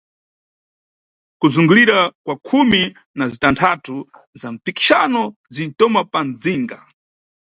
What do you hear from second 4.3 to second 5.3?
za mpikixano